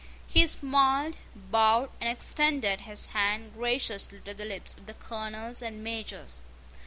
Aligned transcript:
He 0.25 0.47
smiled, 0.47 1.17
bowed, 1.35 1.91
and 2.01 2.09
extended 2.09 2.81
his 2.81 3.05
hand 3.13 3.53
graciously 3.53 4.19
to 4.25 4.33
the 4.33 4.45
lips 4.45 4.73
of 4.73 4.87
the 4.87 4.95
colonels 4.95 5.61
and 5.61 5.83
majors. 5.83 6.41